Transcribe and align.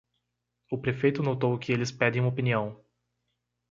O 0.71 0.79
prefeito 0.79 1.21
notou 1.21 1.59
que 1.59 1.71
eles 1.71 1.91
pedem 1.91 2.21
uma 2.21 2.29
opinião. 2.31 2.83